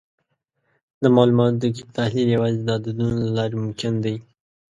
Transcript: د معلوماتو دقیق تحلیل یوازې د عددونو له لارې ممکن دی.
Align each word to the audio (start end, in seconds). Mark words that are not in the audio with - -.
د 1.01 1.03
معلوماتو 1.15 1.57
دقیق 1.63 1.87
تحلیل 1.97 2.27
یوازې 2.35 2.59
د 2.63 2.69
عددونو 2.77 3.05
له 3.23 3.29
لارې 3.37 3.55
ممکن 3.63 3.93
دی. 4.03 4.15